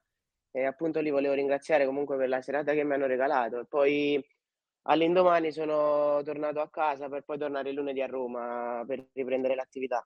e 0.50 0.66
appunto 0.66 1.02
li 1.02 1.12
volevo 1.12 1.36
ringraziare 1.36 1.86
comunque 1.86 2.18
per 2.18 2.30
la 2.30 2.42
serata 2.42 2.74
che 2.74 2.84
mi 2.84 2.94
hanno 2.94 3.06
regalato 3.06 3.60
e 3.60 3.66
poi 3.68 4.24
all'indomani 4.88 5.52
sono 5.52 6.20
tornato 6.24 6.62
a 6.62 6.70
casa 6.72 7.10
per 7.10 7.22
poi 7.24 7.38
tornare 7.38 7.72
lunedì 7.74 8.02
a 8.02 8.08
Roma 8.08 8.84
per 8.88 9.08
riprendere 9.14 9.54
l'attività. 9.54 10.04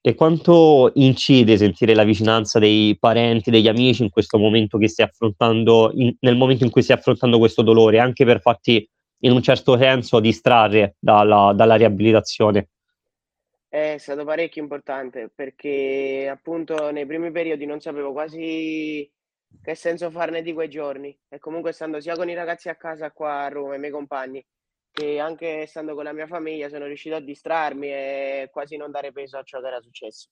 E 0.00 0.14
quanto 0.14 0.92
incide 0.94 1.56
sentire 1.56 1.94
la 1.94 2.04
vicinanza 2.04 2.58
dei 2.58 2.96
parenti, 2.98 3.50
degli 3.50 3.68
amici 3.68 4.02
in 4.02 4.10
questo 4.10 4.38
momento 4.38 4.78
che 4.78 4.88
stai 4.88 5.06
affrontando, 5.06 5.90
in, 5.94 6.14
nel 6.20 6.36
momento 6.36 6.64
in 6.64 6.70
cui 6.70 6.82
stai 6.82 6.96
affrontando 6.96 7.38
questo 7.38 7.62
dolore, 7.62 7.98
anche 7.98 8.24
per 8.24 8.40
farti 8.40 8.88
in 9.20 9.32
un 9.32 9.42
certo 9.42 9.76
senso 9.76 10.20
distrarre 10.20 10.96
dalla, 10.98 11.52
dalla 11.54 11.74
riabilitazione? 11.74 12.68
È 13.68 13.96
stato 13.98 14.24
parecchio 14.24 14.62
importante 14.62 15.30
perché 15.34 16.28
appunto 16.30 16.90
nei 16.90 17.04
primi 17.04 17.30
periodi 17.30 17.66
non 17.66 17.80
sapevo 17.80 18.12
quasi 18.12 19.10
che 19.62 19.74
senso 19.74 20.10
farne 20.10 20.42
di 20.42 20.52
quei 20.52 20.68
giorni 20.68 21.16
e 21.28 21.38
comunque 21.38 21.72
stando 21.72 22.00
sia 22.00 22.14
con 22.14 22.30
i 22.30 22.34
ragazzi 22.34 22.68
a 22.68 22.76
casa 22.76 23.10
qua 23.10 23.42
a 23.42 23.48
Roma, 23.48 23.74
i 23.74 23.78
miei 23.78 23.92
compagni, 23.92 24.44
che 24.90 25.18
anche 25.18 25.66
stando 25.66 25.94
con 25.94 26.04
la 26.04 26.12
mia 26.12 26.26
famiglia 26.26 26.68
sono 26.68 26.86
riuscito 26.86 27.14
a 27.14 27.20
distrarmi 27.20 27.88
e 27.88 28.48
quasi 28.52 28.76
non 28.76 28.90
dare 28.90 29.12
peso 29.12 29.38
a 29.38 29.42
ciò 29.42 29.60
che 29.60 29.66
era 29.66 29.80
successo. 29.80 30.28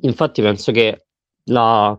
Infatti 0.00 0.42
penso 0.42 0.72
che 0.72 1.06
la, 1.44 1.96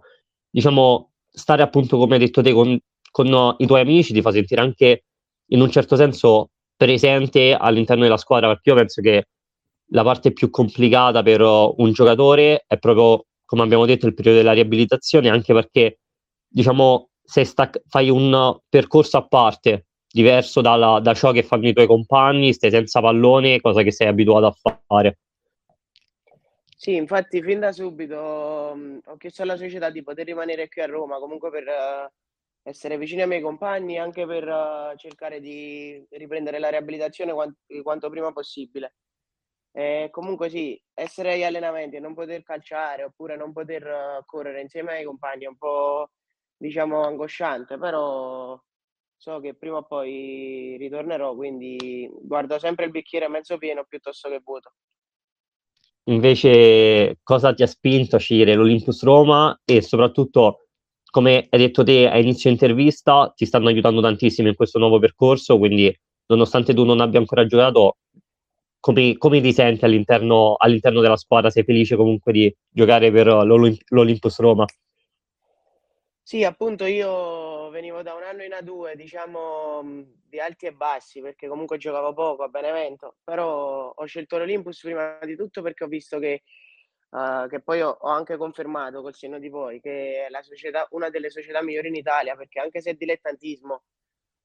diciamo, 0.49 1.11
stare 1.29 1.61
appunto 1.61 1.97
come 1.97 2.15
hai 2.15 2.19
detto 2.19 2.41
te 2.41 2.51
con, 2.51 2.77
con 3.11 3.55
i 3.57 3.65
tuoi 3.65 3.81
amici 3.81 4.13
ti 4.13 4.21
fa 4.21 4.31
sentire 4.31 4.61
anche 4.61 5.03
in 5.47 5.61
un 5.61 5.69
certo 5.69 5.95
senso 5.95 6.49
presente 6.75 7.53
all'interno 7.53 8.03
della 8.03 8.17
squadra, 8.17 8.47
perché 8.47 8.69
io 8.69 8.75
penso 8.75 9.01
che 9.01 9.27
la 9.91 10.03
parte 10.03 10.33
più 10.33 10.49
complicata 10.49 11.21
per 11.21 11.41
un 11.41 11.91
giocatore 11.91 12.63
è 12.67 12.77
proprio, 12.77 13.25
come 13.45 13.61
abbiamo 13.61 13.85
detto, 13.85 14.07
il 14.07 14.13
periodo 14.15 14.37
della 14.37 14.53
riabilitazione, 14.53 15.29
anche 15.29 15.53
perché, 15.53 15.99
diciamo, 16.47 17.09
se 17.21 17.43
stac- 17.45 17.81
fai 17.87 18.09
un 18.09 18.57
percorso 18.67 19.17
a 19.17 19.27
parte, 19.27 19.85
diverso 20.13 20.61
dalla, 20.61 20.99
da 20.99 21.15
ciò 21.15 21.31
che 21.31 21.41
fanno 21.41 21.67
i 21.67 21.73
tuoi 21.73 21.87
compagni, 21.87 22.53
stai 22.53 22.69
senza 22.69 23.01
pallone, 23.01 23.59
cosa 23.59 23.81
che 23.81 23.91
sei 23.91 24.07
abituato 24.07 24.45
a 24.45 24.71
fare. 24.85 25.17
Sì, 26.77 26.95
infatti 26.95 27.41
fin 27.41 27.59
da 27.59 27.71
subito 27.71 28.73
mh, 28.75 28.99
ho 29.05 29.17
chiesto 29.17 29.41
alla 29.41 29.57
società 29.57 29.89
di 29.89 30.03
poter 30.03 30.25
rimanere 30.25 30.67
qui 30.67 30.83
a 30.83 30.85
Roma, 30.85 31.17
comunque 31.17 31.49
per 31.49 31.63
uh, 31.63 32.11
essere 32.61 32.99
vicini 32.99 33.21
ai 33.23 33.27
miei 33.27 33.41
compagni, 33.41 33.97
anche 33.97 34.27
per 34.27 34.47
uh, 34.47 34.95
cercare 34.97 35.39
di 35.39 36.05
riprendere 36.11 36.59
la 36.59 36.69
riabilitazione 36.69 37.33
quant- 37.33 37.57
quanto 37.81 38.11
prima 38.11 38.31
possibile. 38.31 38.97
E 39.71 40.09
comunque 40.11 40.49
sì, 40.49 40.79
essere 40.93 41.33
agli 41.33 41.43
allenamenti 41.43 41.95
e 41.95 41.99
non 41.99 42.13
poter 42.13 42.43
calciare 42.43 43.03
oppure 43.03 43.35
non 43.35 43.51
poter 43.51 43.83
uh, 43.83 44.23
correre 44.27 44.61
insieme 44.61 44.91
ai 44.91 45.05
compagni 45.05 45.45
è 45.45 45.47
un 45.47 45.57
po', 45.57 46.11
diciamo, 46.55 47.01
angosciante, 47.01 47.79
però 47.79 48.61
so 49.23 49.39
che 49.39 49.53
prima 49.53 49.77
o 49.77 49.83
poi 49.83 50.75
ritornerò, 50.77 51.33
quindi 51.33 52.09
guardo 52.23 52.59
sempre 52.59 52.83
il 52.83 52.91
bicchiere 52.91 53.29
mezzo 53.29 53.57
pieno 53.57 53.85
piuttosto 53.87 54.27
che 54.27 54.41
vuoto. 54.43 54.73
Invece, 56.07 57.19
cosa 57.23 57.53
ti 57.53 57.63
ha 57.63 57.67
spinto 57.67 58.17
a 58.17 58.19
scegliere 58.19 58.53
l'Olympus 58.53 59.01
Roma 59.03 59.57
e 59.63 59.81
soprattutto, 59.81 60.65
come 61.09 61.47
hai 61.49 61.57
detto 61.57 61.85
te 61.85 62.09
a 62.09 62.17
inizio 62.17 62.49
intervista, 62.49 63.31
ti 63.33 63.45
stanno 63.45 63.69
aiutando 63.69 64.01
tantissimo 64.01 64.49
in 64.49 64.55
questo 64.55 64.77
nuovo 64.77 64.99
percorso, 64.99 65.57
quindi 65.57 65.97
nonostante 66.25 66.73
tu 66.73 66.83
non 66.83 66.99
abbia 66.99 67.19
ancora 67.19 67.45
giocato, 67.45 67.99
come, 68.81 69.15
come 69.17 69.39
ti 69.39 69.53
senti 69.53 69.85
all'interno, 69.85 70.55
all'interno, 70.57 70.99
della 70.99 71.15
squadra? 71.15 71.49
Sei 71.49 71.63
felice 71.63 71.95
comunque 71.95 72.33
di 72.33 72.53
giocare 72.69 73.09
per 73.09 73.27
l'Olymp- 73.27 73.83
l'Olympus 73.87 74.39
Roma? 74.39 74.65
Sì, 76.25 76.43
appunto 76.43 76.85
io 76.85 77.52
venivo 77.73 78.01
da 78.03 78.13
un 78.13 78.23
anno 78.23 78.43
in 78.43 78.51
A2, 78.51 78.93
diciamo 78.93 79.81
di 80.29 80.39
alti 80.39 80.67
e 80.67 80.71
bassi, 80.71 81.19
perché 81.19 81.47
comunque 81.49 81.77
giocavo 81.77 82.13
poco 82.13 82.43
a 82.43 82.47
Benevento, 82.47 83.17
però 83.23 83.89
ho 83.89 84.05
scelto 84.05 84.37
l'Olympus 84.37 84.79
prima 84.79 85.19
di 85.23 85.35
tutto 85.35 85.61
perché 85.61 85.83
ho 85.83 85.87
visto 85.87 86.19
che, 86.19 86.43
uh, 87.09 87.47
che 87.47 87.61
poi 87.61 87.81
ho, 87.81 87.89
ho, 87.89 88.09
anche 88.09 88.37
confermato 88.37 89.01
col 89.01 89.13
senno 89.13 89.39
di 89.39 89.49
poi 89.49 89.81
che 89.81 90.25
è 90.25 90.29
la 90.29 90.41
società, 90.41 90.87
una 90.91 91.09
delle 91.09 91.29
società 91.29 91.61
migliori 91.61 91.89
in 91.89 91.95
Italia, 91.95 92.35
perché 92.37 92.61
anche 92.61 92.79
se 92.79 92.91
è 92.91 92.93
dilettantismo, 92.93 93.83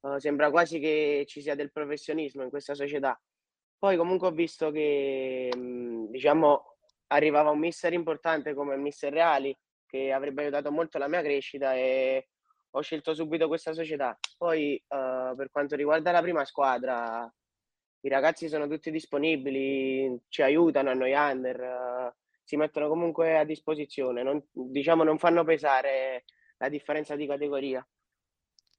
uh, 0.00 0.18
sembra 0.18 0.50
quasi 0.50 0.80
che 0.80 1.24
ci 1.28 1.40
sia 1.40 1.54
del 1.54 1.70
professionismo 1.70 2.42
in 2.42 2.50
questa 2.50 2.74
società. 2.74 3.20
Poi 3.78 3.96
comunque 3.96 4.28
ho 4.28 4.32
visto 4.32 4.72
che, 4.72 5.50
diciamo, 5.54 6.78
arrivava 7.08 7.50
un 7.50 7.60
mister 7.60 7.92
importante 7.92 8.54
come 8.54 8.74
il 8.74 8.80
mister 8.80 9.12
Reali, 9.12 9.56
che 9.86 10.12
avrebbe 10.12 10.42
aiutato 10.42 10.70
molto 10.70 10.98
la 10.98 11.08
mia 11.08 11.22
crescita 11.22 11.74
e 11.74 12.28
ho 12.70 12.80
scelto 12.80 13.14
subito 13.14 13.48
questa 13.48 13.72
società. 13.72 14.18
Poi 14.36 14.82
uh, 14.88 15.34
per 15.36 15.50
quanto 15.50 15.76
riguarda 15.76 16.10
la 16.12 16.20
prima 16.20 16.44
squadra, 16.44 17.32
i 18.00 18.08
ragazzi 18.08 18.48
sono 18.48 18.68
tutti 18.68 18.90
disponibili, 18.90 20.20
ci 20.28 20.42
aiutano 20.42 20.90
a 20.90 20.94
noi 20.94 21.12
under, 21.12 21.60
uh, 21.60 22.12
si 22.44 22.56
mettono 22.56 22.88
comunque 22.88 23.38
a 23.38 23.44
disposizione, 23.44 24.22
non, 24.22 24.42
diciamo 24.52 25.04
non 25.04 25.18
fanno 25.18 25.44
pesare 25.44 26.24
la 26.58 26.68
differenza 26.68 27.16
di 27.16 27.26
categoria. 27.26 27.86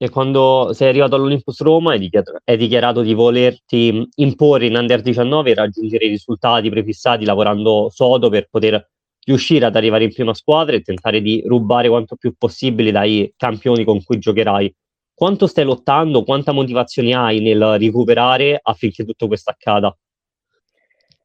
E 0.01 0.09
quando 0.09 0.71
sei 0.71 0.87
arrivato 0.87 1.15
all'Olympus 1.15 1.59
Roma 1.59 1.91
hai 1.91 1.99
dichiarato, 1.99 2.39
hai 2.45 2.55
dichiarato 2.55 3.01
di 3.01 3.13
volerti 3.13 4.07
imporre 4.15 4.67
in 4.67 4.77
Under 4.77 5.01
19 5.01 5.51
e 5.51 5.53
raggiungere 5.55 6.05
i 6.05 6.09
risultati 6.09 6.69
prefissati 6.69 7.25
lavorando 7.25 7.89
sodo 7.89 8.29
per 8.29 8.47
poter 8.49 8.89
riuscire 9.29 9.65
ad 9.65 9.75
arrivare 9.75 10.05
in 10.05 10.13
prima 10.13 10.33
squadra 10.33 10.75
e 10.75 10.81
tentare 10.81 11.21
di 11.21 11.43
rubare 11.45 11.87
quanto 11.87 12.15
più 12.15 12.33
possibile 12.35 12.91
dai 12.91 13.31
campioni 13.37 13.83
con 13.83 14.03
cui 14.03 14.17
giocherai. 14.17 14.75
Quanto 15.13 15.47
stai 15.47 15.65
lottando? 15.65 16.23
Quanta 16.23 16.51
motivazione 16.51 17.13
hai 17.13 17.39
nel 17.39 17.77
recuperare 17.77 18.59
affinché 18.61 19.05
tutto 19.05 19.27
questo 19.27 19.51
accada? 19.51 19.95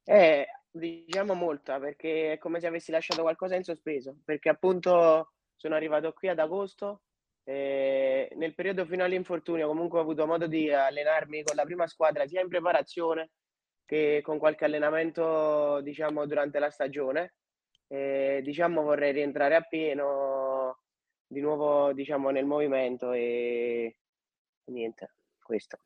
Eh, 0.04 0.46
diciamo 0.70 1.32
molta, 1.34 1.78
perché 1.78 2.32
è 2.32 2.38
come 2.38 2.60
se 2.60 2.66
avessi 2.66 2.90
lasciato 2.90 3.22
qualcosa 3.22 3.56
in 3.56 3.64
sospeso, 3.64 4.16
perché 4.24 4.50
appunto 4.50 5.30
sono 5.56 5.74
arrivato 5.74 6.12
qui 6.12 6.28
ad 6.28 6.38
agosto 6.38 7.02
e 7.42 8.30
nel 8.36 8.54
periodo 8.54 8.84
fino 8.84 9.04
all'infortunio 9.04 9.66
comunque 9.66 9.98
ho 9.98 10.02
avuto 10.02 10.26
modo 10.26 10.46
di 10.46 10.72
allenarmi 10.72 11.42
con 11.42 11.54
la 11.54 11.64
prima 11.64 11.86
squadra 11.86 12.26
sia 12.26 12.40
in 12.40 12.48
preparazione 12.48 13.32
che 13.84 14.22
con 14.22 14.38
qualche 14.38 14.64
allenamento 14.64 15.80
diciamo 15.82 16.24
durante 16.24 16.58
la 16.58 16.70
stagione 16.70 17.34
e, 17.86 18.40
diciamo 18.42 18.82
vorrei 18.82 19.12
rientrare 19.12 19.56
appieno 19.56 20.78
di 21.26 21.40
nuovo 21.40 21.92
diciamo 21.92 22.30
nel 22.30 22.44
movimento 22.44 23.12
e 23.12 23.96
niente, 24.66 25.14
questo. 25.42 25.78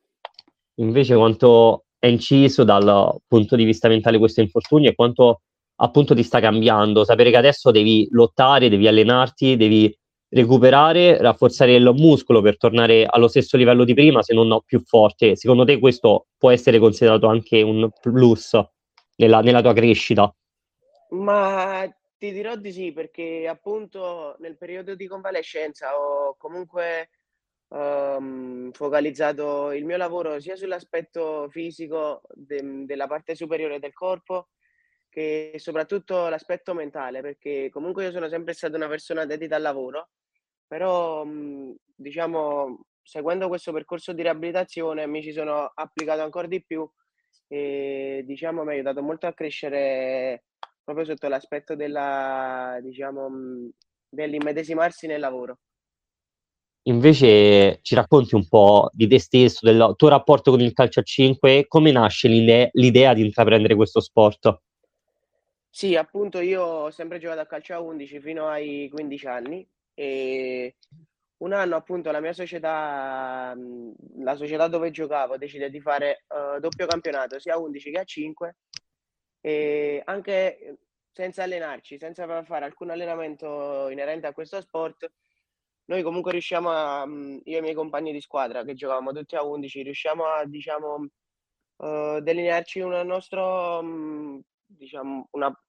Invece 0.76 1.14
quanto 1.16 1.84
è 1.98 2.06
inciso 2.06 2.64
dal 2.64 3.16
punto 3.26 3.56
di 3.56 3.64
vista 3.64 3.88
mentale 3.88 4.18
questo 4.18 4.40
infortunio 4.40 4.90
e 4.90 4.94
quanto 4.94 5.42
appunto 5.76 6.14
ti 6.14 6.22
sta 6.22 6.40
cambiando? 6.40 7.04
Sapere 7.04 7.30
che 7.30 7.36
adesso 7.36 7.70
devi 7.70 8.06
lottare, 8.10 8.68
devi 8.68 8.86
allenarti, 8.86 9.56
devi 9.56 9.96
recuperare, 10.30 11.16
rafforzare 11.18 11.74
il 11.74 11.92
muscolo 11.96 12.40
per 12.42 12.56
tornare 12.56 13.06
allo 13.06 13.28
stesso 13.28 13.56
livello 13.56 13.84
di 13.84 13.94
prima, 13.94 14.22
se 14.22 14.34
non 14.34 14.60
più 14.64 14.80
forte. 14.80 15.36
Secondo 15.36 15.64
te 15.64 15.78
questo 15.78 16.26
può 16.36 16.50
essere 16.50 16.78
considerato 16.78 17.26
anche 17.26 17.62
un 17.62 17.88
plus 18.00 18.58
nella, 19.16 19.40
nella 19.40 19.62
tua 19.62 19.72
crescita? 19.72 20.32
Ma 21.10 21.88
ti 22.18 22.32
dirò 22.32 22.56
di 22.56 22.70
sì, 22.72 22.92
perché 22.92 23.46
appunto 23.48 24.36
nel 24.40 24.56
periodo 24.58 24.94
di 24.94 25.06
convalescenza 25.06 25.98
ho 25.98 26.36
comunque 26.36 27.10
um, 27.68 28.70
focalizzato 28.72 29.72
il 29.72 29.84
mio 29.86 29.96
lavoro 29.96 30.38
sia 30.40 30.54
sull'aspetto 30.56 31.48
fisico 31.50 32.22
de- 32.34 32.84
della 32.84 33.06
parte 33.06 33.34
superiore 33.34 33.78
del 33.78 33.92
corpo 33.94 34.48
che 35.08 35.54
soprattutto 35.56 36.28
l'aspetto 36.28 36.74
mentale, 36.74 37.22
perché 37.22 37.70
comunque 37.70 38.04
io 38.04 38.10
sono 38.12 38.28
sempre 38.28 38.52
stata 38.52 38.76
una 38.76 38.88
persona 38.88 39.24
dedita 39.24 39.56
al 39.56 39.62
lavoro, 39.62 40.10
però 40.66 41.24
mh, 41.24 41.74
diciamo 41.94 42.80
seguendo 43.02 43.48
questo 43.48 43.72
percorso 43.72 44.12
di 44.12 44.20
riabilitazione 44.22 45.06
mi 45.06 45.22
ci 45.22 45.32
sono 45.32 45.70
applicato 45.74 46.20
ancora 46.22 46.46
di 46.46 46.62
più 46.62 46.86
e 47.48 48.22
diciamo 48.26 48.62
mi 48.64 48.70
ha 48.70 48.72
aiutato 48.74 49.02
molto 49.02 49.26
a 49.26 49.32
crescere 49.32 50.44
proprio 50.88 51.04
sotto 51.04 51.28
l'aspetto 51.28 51.74
della, 51.74 52.78
diciamo, 52.80 53.28
dell'immedesimarsi 54.08 55.06
nel 55.06 55.20
lavoro. 55.20 55.58
Invece 56.84 57.80
ci 57.82 57.94
racconti 57.94 58.34
un 58.34 58.48
po' 58.48 58.88
di 58.94 59.06
te 59.06 59.18
stesso, 59.18 59.66
del 59.66 59.92
tuo 59.96 60.08
rapporto 60.08 60.50
con 60.50 60.60
il 60.60 60.72
calcio 60.72 61.00
a 61.00 61.02
5, 61.02 61.66
come 61.66 61.92
nasce 61.92 62.28
l'idea, 62.28 62.70
l'idea 62.72 63.12
di 63.12 63.22
intraprendere 63.22 63.74
questo 63.74 64.00
sport? 64.00 64.62
Sì, 65.68 65.94
appunto 65.94 66.40
io 66.40 66.62
ho 66.62 66.90
sempre 66.90 67.18
giocato 67.18 67.40
a 67.40 67.46
calcio 67.46 67.74
a 67.74 67.80
11 67.80 68.20
fino 68.20 68.48
ai 68.48 68.88
15 68.90 69.26
anni 69.26 69.68
e 69.92 70.76
un 71.38 71.52
anno 71.52 71.76
appunto 71.76 72.10
la 72.10 72.20
mia 72.20 72.32
società, 72.32 73.54
la 74.20 74.36
società 74.36 74.68
dove 74.68 74.90
giocavo 74.90 75.36
decide 75.36 75.68
di 75.68 75.82
fare 75.82 76.24
uh, 76.28 76.58
doppio 76.58 76.86
campionato 76.86 77.38
sia 77.38 77.54
a 77.54 77.58
11 77.58 77.90
che 77.90 77.98
a 77.98 78.04
5 78.04 78.56
e 79.40 80.02
anche 80.04 80.78
senza 81.12 81.42
allenarci, 81.42 81.98
senza 81.98 82.44
fare 82.44 82.64
alcun 82.64 82.90
allenamento 82.90 83.88
inerente 83.88 84.26
a 84.26 84.32
questo 84.32 84.60
sport, 84.60 85.10
noi 85.86 86.02
comunque 86.02 86.32
riusciamo 86.32 86.70
a, 86.70 87.04
io 87.06 87.56
e 87.56 87.58
i 87.58 87.62
miei 87.62 87.74
compagni 87.74 88.12
di 88.12 88.20
squadra 88.20 88.62
che 88.64 88.74
giocavamo 88.74 89.12
tutti 89.12 89.36
a 89.36 89.42
11, 89.42 89.82
riusciamo 89.82 90.24
a 90.26 90.44
diciamo 90.44 91.06
uh, 91.76 92.20
delinearci 92.20 92.80
un 92.80 93.00
nostro, 93.06 93.82
diciamo, 94.66 95.28
una, 95.32 95.62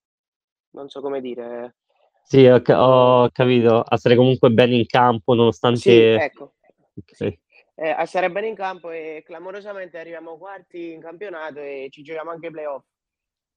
non 0.72 0.90
so 0.90 1.02
come 1.02 1.22
dire, 1.22 1.76
sì, 2.30 2.46
ho, 2.46 2.62
ho 2.64 3.30
capito. 3.32 3.82
A 3.82 3.98
stare 3.98 4.16
comunque 4.16 4.52
bene 4.52 4.76
in 4.76 4.86
campo 4.86 5.34
nonostante... 5.34 5.80
Sì, 5.80 5.92
ecco. 5.92 6.54
Sì. 7.08 7.40
Eh, 7.74 7.90
a 7.90 8.06
stare 8.06 8.30
bene 8.30 8.46
in 8.46 8.54
campo 8.54 8.92
e 8.92 9.24
clamorosamente 9.26 9.98
arriviamo 9.98 10.38
quarti 10.38 10.92
in 10.92 11.02
campionato 11.02 11.60
e 11.60 11.88
ci 11.90 12.04
giochiamo 12.04 12.30
anche 12.30 12.48
i 12.48 12.52
playoff. 12.52 12.86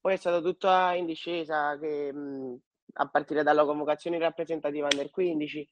Poi 0.03 0.15
è 0.15 0.17
stato 0.17 0.41
tutto 0.41 0.67
in 0.97 1.05
discesa 1.05 1.79
che, 1.79 2.11
mh, 2.11 2.59
a 2.95 3.07
partire 3.07 3.41
dalla 3.41 3.63
convocazione 3.63 4.19
rappresentativa 4.19 4.89
under 4.91 5.09
15 5.09 5.65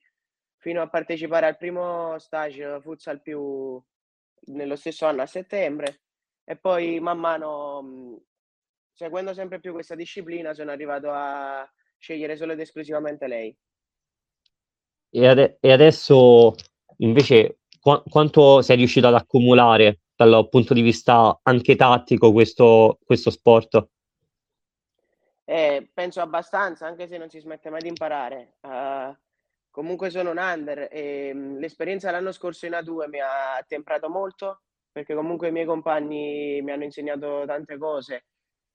fino 0.56 0.80
a 0.80 0.88
partecipare 0.88 1.44
al 1.44 1.58
primo 1.58 2.18
stage 2.18 2.80
futsal 2.80 3.20
più 3.20 3.78
nello 4.46 4.76
stesso 4.76 5.04
anno 5.04 5.20
a 5.20 5.26
settembre 5.26 6.00
e 6.44 6.56
poi 6.56 6.98
man 6.98 7.18
mano 7.18 7.82
mh, 7.82 8.22
seguendo 8.94 9.34
sempre 9.34 9.60
più 9.60 9.72
questa 9.72 9.94
disciplina 9.94 10.54
sono 10.54 10.70
arrivato 10.70 11.10
a 11.10 11.70
scegliere 11.98 12.34
solo 12.34 12.52
ed 12.52 12.60
esclusivamente 12.60 13.26
lei. 13.26 13.54
E, 15.10 15.26
ade- 15.26 15.58
e 15.60 15.72
adesso 15.72 16.54
invece 17.00 17.58
qu- 17.78 18.02
quanto 18.08 18.62
sei 18.62 18.76
riuscito 18.76 19.08
ad 19.08 19.14
accumulare 19.14 20.00
dal 20.16 20.48
punto 20.48 20.72
di 20.72 20.80
vista 20.80 21.38
anche 21.42 21.76
tattico 21.76 22.32
questo, 22.32 22.98
questo 23.04 23.28
sport? 23.28 23.90
Eh, 25.52 25.90
penso 25.92 26.22
abbastanza, 26.22 26.86
anche 26.86 27.06
se 27.06 27.18
non 27.18 27.28
si 27.28 27.38
smette 27.38 27.68
mai 27.68 27.82
di 27.82 27.88
imparare. 27.88 28.54
Uh, 28.62 29.14
comunque 29.68 30.08
sono 30.08 30.30
un 30.30 30.38
under 30.38 30.88
e 30.90 31.30
um, 31.34 31.58
l'esperienza 31.58 32.10
l'anno 32.10 32.32
scorso 32.32 32.64
in 32.64 32.72
A2 32.72 33.10
mi 33.10 33.20
ha 33.20 33.62
temprato 33.68 34.08
molto 34.08 34.62
perché 34.90 35.14
comunque 35.14 35.48
i 35.48 35.52
miei 35.52 35.66
compagni 35.66 36.62
mi 36.62 36.70
hanno 36.70 36.84
insegnato 36.84 37.44
tante 37.44 37.76
cose 37.76 38.24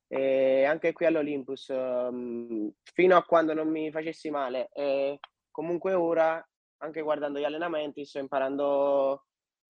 e 0.08 0.66
anche 0.66 0.94
qui 0.94 1.08
all'Olympus, 1.08 1.70
um, 1.70 2.72
fino 2.94 3.18
a 3.18 3.24
quando 3.24 3.56
non 3.56 3.70
mi 3.70 3.90
facessi 3.90 4.30
male. 4.30 4.70
E 4.72 5.18
comunque 5.50 5.96
ora, 5.96 6.48
anche 6.84 7.02
guardando 7.02 7.40
gli 7.40 7.44
allenamenti, 7.44 8.06
sto 8.06 8.20
imparando 8.20 9.26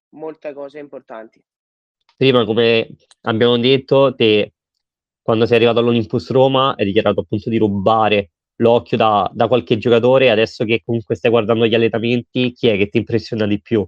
molte 0.09 0.51
cose 0.51 0.79
importanti. 0.79 1.41
Prima, 2.17 2.43
come 2.43 2.89
abbiamo 3.21 3.57
detto, 3.57 4.13
te 4.13 4.55
quando 5.27 5.45
sei 5.45 5.57
arrivato 5.57 5.79
all'Olympus 5.79 6.31
Roma 6.31 6.73
hai 6.77 6.85
dichiarato 6.85 7.19
appunto 7.19 7.49
di 7.49 7.57
rubare 7.57 8.31
l'occhio 8.61 8.95
da, 8.95 9.29
da 9.33 9.49
qualche 9.49 9.77
giocatore, 9.77 10.29
adesso 10.29 10.63
che 10.63 10.81
comunque 10.85 11.15
stai 11.15 11.29
guardando 11.29 11.67
gli 11.67 11.75
allenamenti, 11.75 12.53
chi 12.53 12.69
è 12.69 12.77
che 12.77 12.87
ti 12.87 12.99
impressiona 12.99 13.45
di 13.45 13.59
più? 13.59 13.85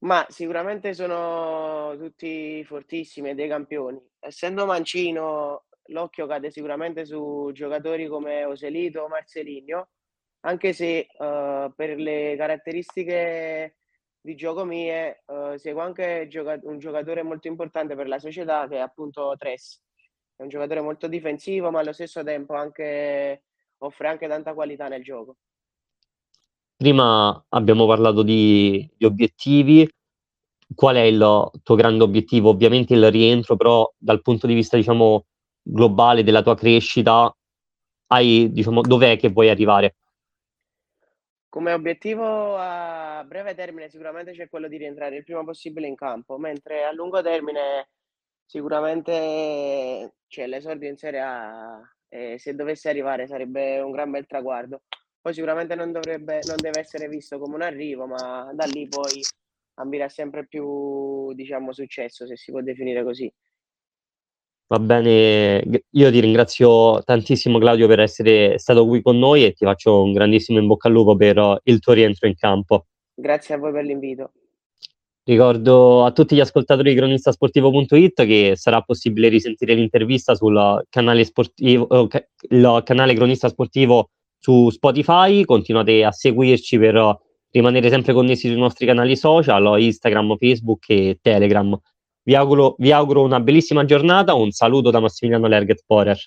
Ma 0.00 0.26
sicuramente 0.28 0.92
sono 0.92 1.96
tutti 1.96 2.62
fortissimi 2.64 3.34
dei 3.34 3.48
campioni. 3.48 3.98
Essendo 4.18 4.66
mancino, 4.66 5.64
l'occhio 5.86 6.26
cade 6.26 6.50
sicuramente 6.50 7.06
su 7.06 7.48
giocatori 7.54 8.06
come 8.06 8.44
Oselito 8.44 9.00
o 9.00 9.08
Marcelinho, 9.08 9.88
anche 10.40 10.74
se 10.74 11.06
uh, 11.10 11.72
per 11.74 11.96
le 11.96 12.34
caratteristiche 12.36 13.76
di 14.20 14.34
gioco 14.34 14.66
mie 14.66 15.22
uh, 15.24 15.56
seguo 15.56 15.80
anche 15.80 16.26
gioca- 16.28 16.60
un 16.64 16.78
giocatore 16.78 17.22
molto 17.22 17.48
importante 17.48 17.94
per 17.94 18.08
la 18.08 18.18
società 18.18 18.68
che 18.68 18.76
è 18.76 18.80
appunto 18.80 19.34
Tres. 19.38 19.84
È 20.36 20.42
un 20.42 20.48
giocatore 20.48 20.82
molto 20.82 21.08
difensivo, 21.08 21.70
ma 21.70 21.80
allo 21.80 21.94
stesso 21.94 22.22
tempo 22.22 22.52
anche, 22.52 23.44
offre 23.78 24.08
anche 24.08 24.28
tanta 24.28 24.52
qualità 24.52 24.86
nel 24.86 25.02
gioco. 25.02 25.36
Prima 26.76 27.42
abbiamo 27.48 27.86
parlato 27.86 28.22
di, 28.22 28.86
di 28.94 29.06
obiettivi, 29.06 29.88
qual 30.74 30.96
è 30.96 31.00
il 31.00 31.50
tuo 31.62 31.74
grande 31.74 32.04
obiettivo? 32.04 32.50
Ovviamente 32.50 32.92
il 32.92 33.10
rientro, 33.10 33.56
però 33.56 33.90
dal 33.96 34.20
punto 34.20 34.46
di 34.46 34.52
vista, 34.52 34.76
diciamo, 34.76 35.24
globale 35.62 36.22
della 36.22 36.42
tua 36.42 36.54
crescita, 36.54 37.34
hai, 38.08 38.52
diciamo, 38.52 38.82
dov'è 38.82 39.16
che 39.16 39.30
vuoi 39.30 39.48
arrivare? 39.48 39.96
Come 41.48 41.72
obiettivo 41.72 42.56
a 42.58 43.24
breve 43.26 43.54
termine 43.54 43.88
sicuramente 43.88 44.32
c'è 44.32 44.50
quello 44.50 44.68
di 44.68 44.76
rientrare 44.76 45.16
il 45.16 45.24
prima 45.24 45.42
possibile 45.42 45.86
in 45.86 45.94
campo, 45.94 46.36
mentre 46.36 46.84
a 46.84 46.92
lungo 46.92 47.22
termine 47.22 47.88
sicuramente 48.46 50.14
c'è 50.26 50.46
l'esordio 50.46 50.88
in 50.88 50.96
Serie 50.96 51.20
A 51.20 51.80
e 52.08 52.38
se 52.38 52.54
dovesse 52.54 52.88
arrivare 52.88 53.26
sarebbe 53.26 53.80
un 53.80 53.90
gran 53.90 54.10
bel 54.10 54.26
traguardo. 54.26 54.82
Poi 55.20 55.34
sicuramente 55.34 55.74
non, 55.74 55.90
dovrebbe, 55.90 56.40
non 56.46 56.56
deve 56.56 56.80
essere 56.80 57.08
visto 57.08 57.38
come 57.38 57.56
un 57.56 57.62
arrivo, 57.62 58.06
ma 58.06 58.50
da 58.54 58.64
lì 58.64 58.86
poi 58.88 59.20
ambire 59.74 60.08
sempre 60.08 60.46
più, 60.46 61.32
diciamo, 61.34 61.72
successo, 61.72 62.26
se 62.26 62.36
si 62.36 62.52
può 62.52 62.60
definire 62.60 63.02
così. 63.02 63.32
Va 64.68 64.78
bene, 64.78 65.62
io 65.90 66.10
ti 66.10 66.20
ringrazio 66.20 67.02
tantissimo 67.04 67.58
Claudio 67.58 67.86
per 67.86 68.00
essere 68.00 68.58
stato 68.58 68.86
qui 68.86 69.00
con 69.00 69.16
noi 69.18 69.44
e 69.44 69.52
ti 69.52 69.64
faccio 69.64 70.02
un 70.02 70.12
grandissimo 70.12 70.58
in 70.58 70.66
bocca 70.66 70.88
al 70.88 70.94
lupo 70.94 71.16
per 71.16 71.60
il 71.64 71.78
tuo 71.78 71.92
rientro 71.92 72.26
in 72.26 72.34
campo. 72.34 72.86
Grazie 73.14 73.54
a 73.54 73.58
voi 73.58 73.72
per 73.72 73.84
l'invito. 73.84 74.32
Ricordo 75.28 76.04
a 76.04 76.12
tutti 76.12 76.36
gli 76.36 76.40
ascoltatori 76.40 76.90
di 76.90 76.96
cronistasportivo.it 76.96 78.24
che 78.24 78.52
sarà 78.54 78.80
possibile 78.82 79.28
risentire 79.28 79.74
l'intervista 79.74 80.36
sul 80.36 80.84
canale 80.88 81.24
sportivo, 81.24 82.08
eh, 82.08 82.28
il 82.50 82.82
canale 82.84 83.12
Cronista 83.14 83.48
Sportivo 83.48 84.10
su 84.38 84.70
Spotify, 84.70 85.44
continuate 85.44 86.04
a 86.04 86.12
seguirci 86.12 86.78
per 86.78 87.18
rimanere 87.50 87.88
sempre 87.88 88.12
connessi 88.12 88.46
sui 88.46 88.56
nostri 88.56 88.86
canali 88.86 89.16
social, 89.16 89.80
Instagram, 89.80 90.36
Facebook 90.36 90.88
e 90.90 91.18
Telegram. 91.20 91.76
Vi 92.22 92.36
auguro, 92.36 92.76
vi 92.78 92.92
auguro 92.92 93.22
una 93.22 93.40
bellissima 93.40 93.84
giornata, 93.84 94.34
un 94.34 94.52
saluto 94.52 94.90
da 94.90 95.00
Massimiliano 95.00 95.48
Lerget 95.48 95.82
Porer. 95.84 96.18